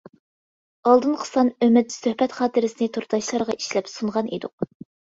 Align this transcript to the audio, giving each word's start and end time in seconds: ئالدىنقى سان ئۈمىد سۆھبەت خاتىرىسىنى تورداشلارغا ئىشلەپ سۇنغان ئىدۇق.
ئالدىنقى 0.91 1.27
سان 1.31 1.51
ئۈمىد 1.67 1.95
سۆھبەت 1.99 2.35
خاتىرىسىنى 2.41 2.91
تورداشلارغا 2.99 3.61
ئىشلەپ 3.61 3.97
سۇنغان 3.99 4.35
ئىدۇق. 4.37 4.73